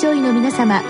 [0.00, 0.80] 症医の皆様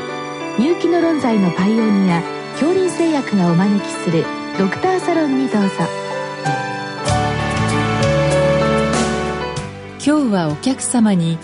[0.58, 2.20] 入気の論剤のパイオニア
[2.52, 4.23] 恐林製薬がお招きする
[4.58, 5.70] ドクターサロンにどうぞ。
[10.05, 11.39] 今日はお客様に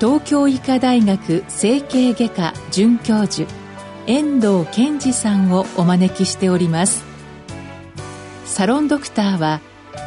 [0.00, 3.46] 東京医科大学整形外科准教授
[4.06, 7.04] 遠藤健二さんをお招きしております。
[8.46, 9.60] サロンドクターは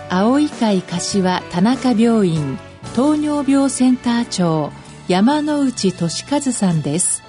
[0.09, 2.57] 青い会柏田中病院
[2.95, 4.71] 糖尿病センター長
[5.07, 7.21] 山内俊和さんです。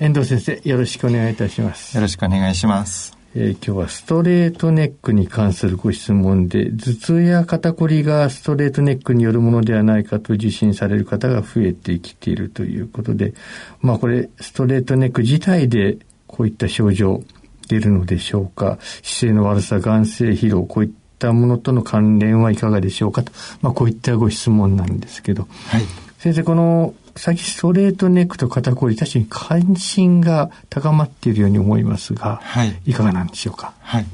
[0.00, 1.96] 遠藤先生よろしくお願いいたします。
[1.96, 13.32] よろしくお願いしますえー、今日はストレートネックに関するご質問で、頭痛や肩こりがストレートネックによるものではないかと受診される方が増えてきているということで、
[13.80, 17.22] まあこれ、ストレートネック自体でこういった症状
[17.68, 18.78] 出るのでしょうか？
[19.02, 25.82] 姿勢の悪さ、眼性疲労、こういったものとの関連はいかがでしょうかと、まあこういったご質問なんですけど、はい、
[26.18, 33.74] 先生、この最近ストレートネックと肩こり、確かに関心が高まっているように思いますが、はい、いかがなんでしょうか？
[33.80, 34.06] はい。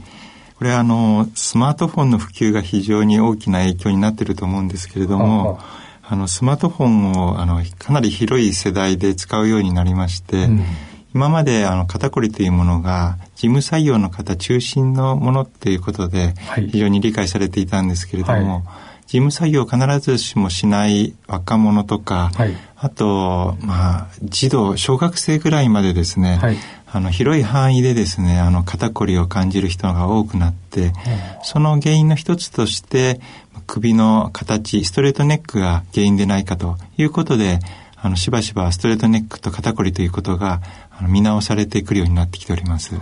[0.57, 5.61] これはあの、スマートフォンの普及が非常に大きな影響になっていると思うんですけれども、
[6.03, 10.65] あの、スマートフォンを、あの、かなり広い世代で使うようになりまして、うん、
[11.15, 16.35] 今まであの肩こりというものが事務採用の方中心のものっていうことで
[16.71, 18.63] 非常に理解されていたんですけれども、はい
[19.09, 26.57] 事務作業を必ずしもしない若者とか、はい、あと、まあ、児童、小学生ぐらいまでですね、はい、
[26.87, 30.93] あの、広い範囲でですね、あの、肩こりを感じる人が多くなって、
[31.43, 33.19] その原因の一つとして、
[33.67, 37.61] 首の形、ストレートネックが原因でないかということで、
[37.97, 40.61] あの、しばしばストレートネックと肩こりということが、
[40.99, 42.95] あの見直されてくるようになってきております。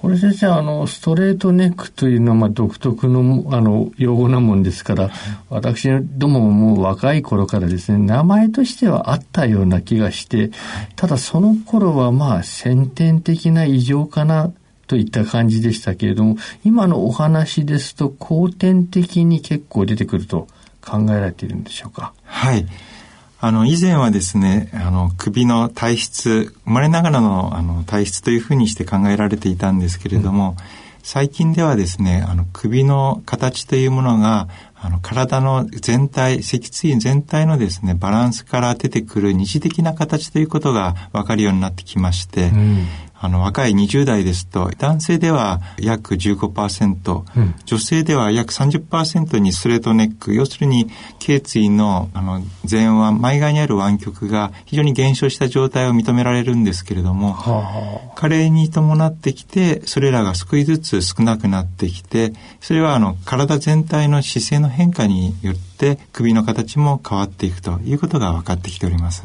[0.00, 5.10] これ先生、あの、ストレートネックというのは、まあ、独特の、あの、用語なもんですから、
[5.50, 10.52] 私どももう若い頃からですね、名前としてはあったような気がして、
[10.94, 14.52] ただその頃は、まあ、先天的な異常かな、
[14.86, 20.46] といった感じでしたけれども、今のお話ですと、後天的に結構出てくると
[20.80, 22.14] 考えられているんでしょうか？
[22.24, 22.64] はい。
[23.40, 30.64] あの、以前はですね、あの、首の体質、生まれながらのあの体質というふうにして考えられていたんですけれども、うん、
[31.04, 42.86] 最近ではですね、あの、首の形というものが、あの、体の全体、脊椎全体のですね、バランスから出てくる二次的な形ということが分かるようになってきまして、うん、
[43.20, 65.67] あの、若い20代ですと、男性では約15%、うん、女性では約30%にストレートネック、要するに、頸椎の、あの、前腕、前側にある湾曲が非常に減少した状態を認められるんですけれども、はあ、加齢に伴ってきて、それらが少しずつ少なくなってきて、それは、あの、体全体の姿勢の変化によって、
[66.12, 69.24] 首の形も変わっていくということが分かってきております。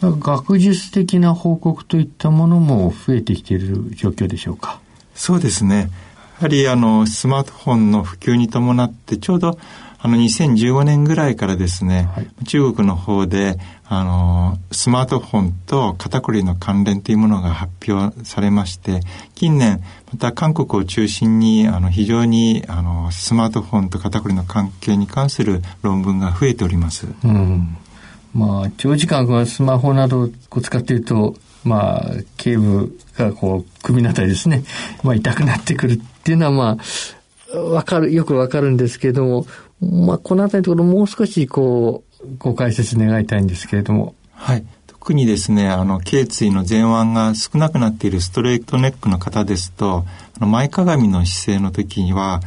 [0.00, 4.80] 学術的な報告といったものも増えてきている状況でしょうか？
[5.14, 5.90] そうですね。
[6.38, 9.58] やはりあのスマートフォンの普及に伴ってちょうど
[10.04, 13.56] あの2015年ぐらいからですね、はい、中国の方で
[13.86, 19.00] あのスマートフォンと肩こりの関連というものが発表されまして
[19.34, 19.82] 近年
[20.12, 27.06] また韓国を中心にあの非常にあのスマートフォンと肩こりの関係に関する論文が増えております。
[27.24, 27.78] うん。
[28.34, 31.34] まあ、長時間スマホなどを使っていると、
[31.64, 34.64] まあ、頸部がこう、首のあたりですね、
[35.04, 36.78] まあ、痛くなってくるっていうのは、ま
[37.54, 39.46] あ、わかる、よくわかるんですけれども、
[39.90, 44.14] まあ、このあたりのところもう少し、こう、ご解説願いたいんですけれども。
[44.32, 44.64] はい。
[44.86, 50.06] 特にですね、あの、頸椎の前腕が少なくなっているストレートネックの方ですと、
[50.38, 52.40] あの前かがみの姿勢の時には、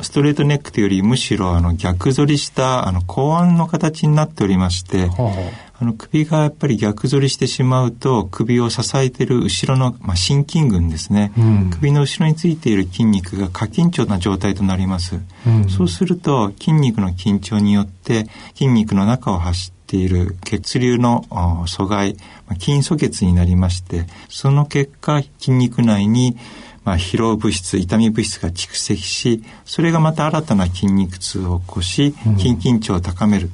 [0.00, 21.24] ストレートネックというよりむしろあの逆反りしたあの後腕の形になっておりまして、はあ、あの首がやっぱり逆反りしてしまうと首を支えている後ろの、まあ、心筋群ですね、うん、首の後ろについている筋肉が過緊張な状態となります、うん、そうすると筋肉の緊張によって筋肉の中を走っている血流の
[21.66, 22.16] 阻害
[22.60, 26.36] 筋阻血になりましてその結果筋肉内に
[26.84, 33.52] まあ、疲労物質痛み物質が蓄積しそれがまた新たな筋肉痛を起こし筋緊張を高める、うん、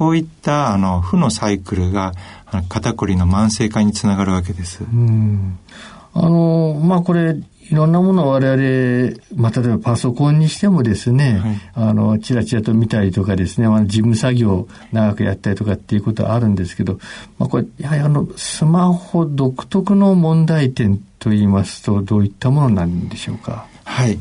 [0.00, 2.14] こういったあの負のサイクルが
[2.70, 4.82] 肩こりの慢性化につながるわけです。
[4.82, 5.58] うん
[6.14, 7.36] あのまあこれ
[7.70, 16.98] いろんなものを我々、まあ、例えばパソコンにしてもですね、はい、あの、チラチラと見たりとかですね、まあ、事務作業を長くやったりとかっていうことはあるんですけど、
[17.38, 23.66] まあ、これ、やはりあの、スマホ独特の問題点といいますと、どういったものなんでしょうか？
[23.84, 24.18] はい。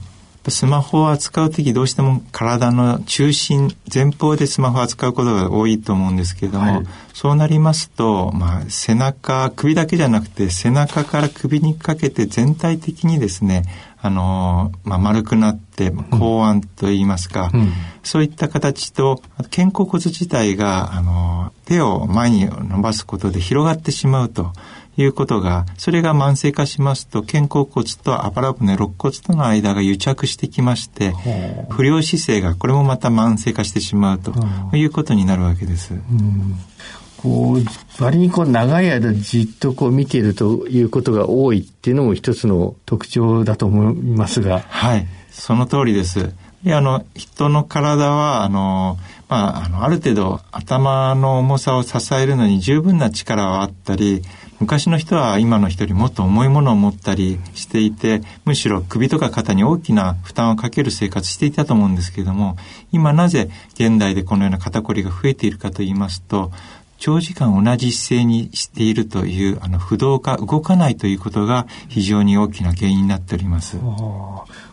[0.50, 13.64] スマホを扱う時どうしても体の中心前方でスマホを扱うことが多いと思うんですけれども、はい、そうなりますと、まあ、背中首だけじゃなくて背中から首にかけて全体的にですね
[14.02, 17.72] あの、まあ、丸くなって後腕といいますか、うん、
[18.04, 24.54] そういった形と肩甲骨自体があの手を前に伸ばすことで広がってしまうと
[25.02, 31.14] いうことが、それが慢性化しますと、肩甲骨とあばら骨、肋骨との間が癒着してきまして、
[31.70, 34.34] 不良姿勢がこれもまた慢性化してしまうと
[34.76, 35.94] いうことになるわけです。
[35.94, 36.60] うん
[37.22, 44.60] こう、割にこう長い間じっとこう見ているということが多いっていうのも一つの特徴だと思いますが。
[44.70, 46.34] はい、その通りです。
[46.64, 48.98] であの、人の体は、あの、
[49.28, 54.24] まあ、あの、ある程度頭の重さを支えるのに十分な力はあったり、
[54.60, 62.58] 昔の人は今の人よりもっと重いものを持ったりしていてむしろ首とか肩に大きな負担をかける生活していたと思うんですけれども
[62.92, 66.52] 今なぜ現代でこのような肩こりが増えているかと言いますと
[67.00, 73.78] 長時間同じ姿勢にしているというあの不動化動かないということが非常に大きな原因になっております。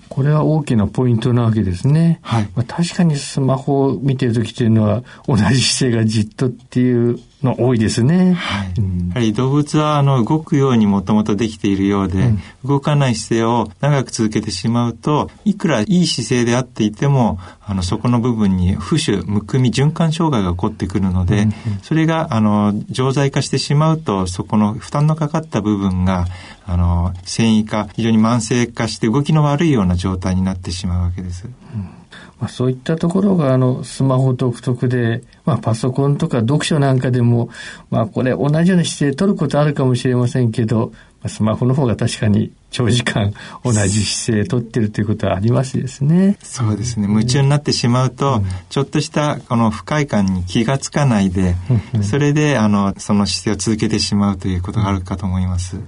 [0.08, 2.20] これは大きなポイントなわけですね。
[2.22, 2.48] はい。
[2.54, 8.32] まあ、確かにスマホを見てる時というのは同じ姿勢がじっとっていうの多いですね。
[8.32, 8.74] はい。
[8.78, 21.52] うん、やはり動物はあの動くようにもともとできているようで、うん、動かない姿勢を長く続けてしまうと、いくらいい姿勢であっていても、あのそこの部分に浮腫、むくみ、循環障害が起こってくるので、うん、
[21.82, 26.26] それがあの常在化してしまうと、そこの負担のかかった部分が
[26.64, 31.44] あの繊維化、非常に慢性化して動きの悪いような状態になってしまうわけです。
[31.44, 32.05] うん
[32.38, 37.48] まあ、そういったところがあのスマホ独特で、まあ、パソコンとか読書なんかでも、
[37.90, 40.92] まあ、これ同じような姿勢取ることあるかもしれませんけど、
[41.22, 43.32] まあ、スマホの方が確かに長時間
[43.64, 46.36] 同じ姿勢取ってるということはありますですね。
[46.42, 47.08] そうですね。
[47.08, 51.56] 夢中になってしまうと、うん、ちょっとしたこの不快感に気がつかないで、
[52.02, 55.78] それであのその姿勢を続けてしまうということがあるかと思います。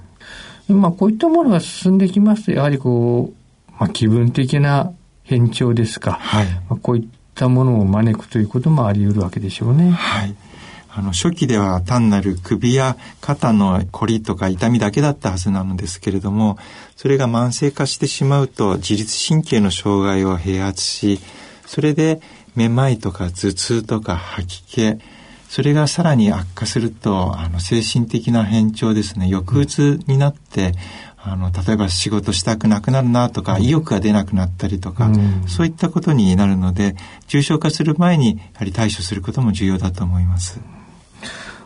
[0.68, 3.32] まあ、こういったものが進んできますと、やはりこ
[3.68, 4.92] う、まあ、気分的な
[5.28, 6.46] 変調ですか、はい。
[6.46, 9.90] まあ、こういったものを招くということもあり得るわけでしょうね。
[9.90, 10.34] はい。
[10.90, 16.58] あの初期では単なる首や肩のこりとか痛みだけだったはずなのですけれども
[16.96, 21.20] それが慢性化してしまうと自律神経の障害を併発し
[21.66, 22.20] それで
[22.56, 24.98] めまいとか頭痛とか吐き気
[25.48, 30.75] それがさらに悪化するとあの精神的な変調ですね抑うつになって、
[31.20, 40.60] あの例えば仕事したくなくなるなとか、意欲が出なくなったりとか、うん、そういったことになるので重症化する前にやはり対処することも重要だと思います。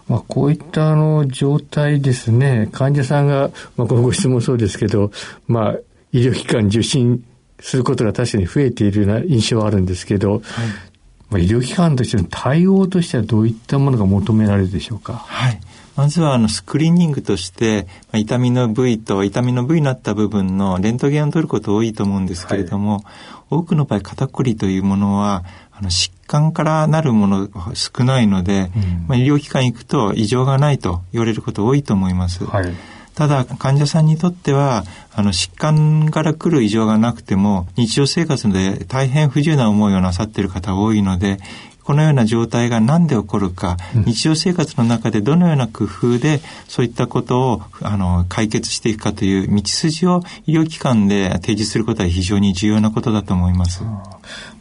[0.09, 2.69] まあ、こういったあの状態ですね。
[2.73, 5.13] 患者さんが、まあ、このご質問そうですけど、
[5.47, 5.75] まあ、
[6.13, 7.25] 医療機関受診
[7.61, 10.43] することが確かに増えているような印象はあるんですけど、はい
[11.33, 15.15] まあ、医療機関としての対応としてはどういったものが求められるでしょうか？
[15.15, 15.61] はい
[15.95, 23.05] まずはあのスクリーニングとして、まあ、痛みの部位と痛みの部位になった部分のレントゲンを取ること多いと思うんですけれども、はい、
[23.51, 32.47] 多くの場合肩こりというものはあの疾患からなるもの少ないので、うん、まあ、医療機関行くと異常がないと言われること多いと思います。
[32.47, 32.75] はい
[33.15, 41.39] ただ患者さんにとってはあの疾患から来る異常がなくても日常生活で大変不自由な思いをなさっている方多いので
[41.85, 53.83] このような状態が何で起こるか、うん、日常生活の中でどのような工夫でそういったことをあの解決していくかという道筋を医療機関で提示することは非常に重要なことだと思います。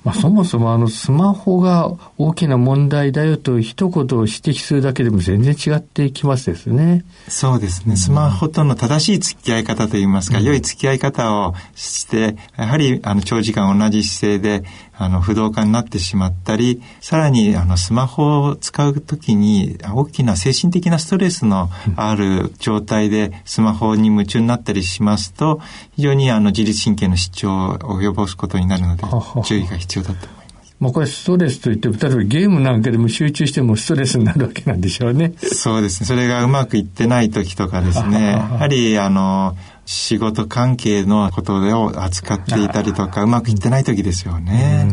[0.04, 7.06] まあ、そもそもあのスマホが大きな問題だよと一言を指摘するだけでも全然違ってきますですね。
[7.28, 7.96] そうですね。
[7.96, 25.60] スマホとの正しい付き合い方といいますか、うん、良い付き合い方をして、やはりあの長時間同じ姿勢であの不動化になってしまったり、さらにあのスマホを使うときに大きな精神的なストレスのある状態でスマホに夢中になったりしますと、
[25.98, 29.03] 非常にあの自律神経の失調を及ぼすことになるので、
[29.44, 30.75] 注意が必要だと思います。
[30.80, 35.34] まあこれストレスといっても、例えばゲームなんかでも集中してもストレスになるわけなんでしょうね。
[35.38, 36.08] そうですね。
[36.08, 38.32] それがうまくいってない時とかですね。
[38.32, 44.88] やはり、あの、仕事関係のことを扱っていたりとか、うまくいってない時ですよね。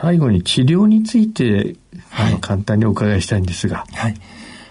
[0.00, 1.74] 最後に治療について、
[2.10, 3.84] はい、簡単にお伺いしたいんですが。
[3.94, 4.14] はい。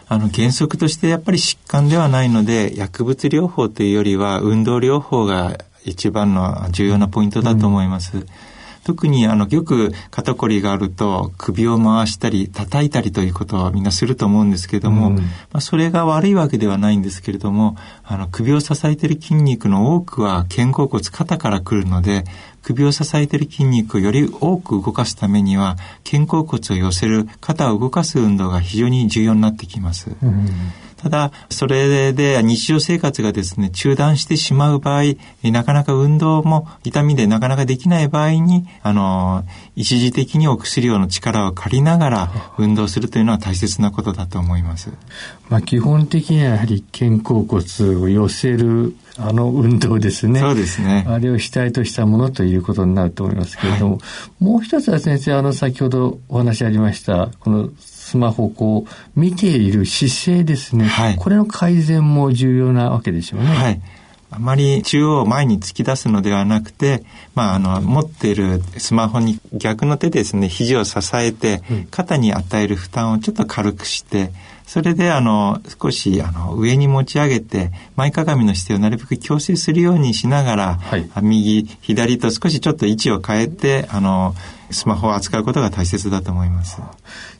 [0.07, 8.19] あの原則としてやっぱり疾患ではないので薬物療法というよりは運動療法が一番の重要なポイントだと思います。
[8.19, 8.25] うん
[8.88, 17.75] 特にあのよく肩こりがあると首を回したり叩いたりということはみんなすると思うんですけれども、うん、まあ、それが悪いわけではないんですけれども
[18.06, 22.24] あの首を支えている筋肉の多くは肩甲骨肩から来るので
[22.62, 25.75] 首を支えている筋肉をより多く動かすためには
[26.10, 30.12] 肩甲骨を寄せる肩を動かす運動が非常に重要になってきます。
[30.24, 30.48] うん
[30.97, 35.03] ただ、それで日常生活がですね、中断してしまう場合、
[35.43, 39.43] なかなか運動も痛みでなかなかできない場合に、あの、
[39.75, 44.91] 一時的にお薬用の力を借りながら運動するというのは大切なことだと思います。
[45.49, 50.39] まあ、基本的にはやはり肩甲骨を寄せるあの運動ですね。
[50.39, 51.05] そうですね。
[51.07, 53.99] あれを主体としたものということになると思いますけれども、は
[54.41, 57.69] い、もう一つは先生、あの、先ほどお話ありました、この
[58.07, 63.47] スマホをこう見ている姿勢ですね、はい、これの改善も重要なわけでしょうね。
[63.47, 63.81] はい。
[64.29, 67.03] あまり中央を前に突き出すのではなくて、
[67.35, 71.61] まあ、あの、持っているスマホに逆の手ですね、肘を支えて、
[71.91, 74.31] 肩に与える負担をちょっと軽くして、
[74.65, 84.35] それで、あの、少し、あの、上に持ち上げて、前かがみの姿勢をなるべく矯正するようにしながら、はい、右、左と少しちょっと位置を変えて、あの、
[84.71, 86.81] スマホを扱うことが大切だと思います。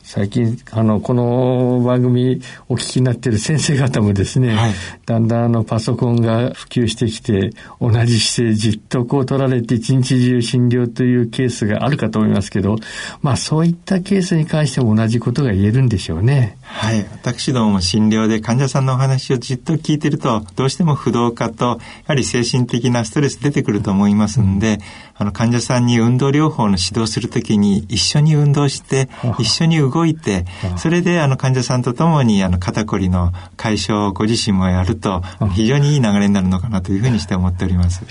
[0.02, 4.72] 最近、あの、この番組お聞きになっている先生方もですね、はい、
[5.04, 12.76] だんだんあのパソコンが普及してきて、同じ姿勢じっとこう取られて一日中診療というケースがあるかと思いますけど、
[13.20, 16.56] まあそういったケースに関しても同じことが言えるんでしょうね。
[16.62, 17.00] はい。
[17.12, 24.80] 私どもも診療で患者さんのお話をじっと聞いてると、どうしても不動化と、やはり精神的なストレス出てくると思いますんで、うん、
[25.16, 29.08] あの患者さんに運動療法の指導するときに一緒に運動して、
[29.40, 30.46] 一緒に動いて、
[30.76, 35.22] それであの患者さんとともにあの肩こりの解消をご自身もやると
[35.54, 38.04] 非常にいい流れになるのかなというふうにして思っております。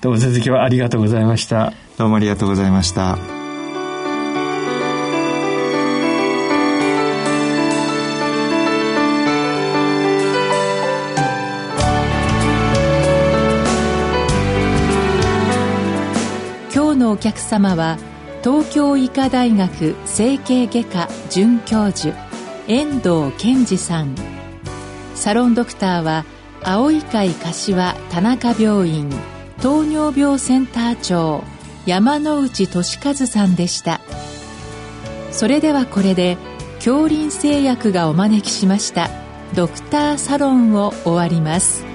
[0.00, 1.74] どうも先生今日はありがとうございました。
[1.98, 3.18] どうもありがとうございました。
[16.74, 17.96] 今日のお客様は
[18.44, 22.14] 東京医科大学整形外科准教授
[22.68, 24.14] 遠藤健二さん。
[25.14, 26.26] サロンドクターは
[26.62, 29.08] 青い会柏田中病院。
[29.62, 31.42] 糖尿病センター長
[31.86, 34.02] 山内俊和さんでした。
[35.32, 36.36] それではこれで
[36.74, 39.08] 恐林製薬がお招きしました
[39.54, 41.93] ドクターサロンを終わります。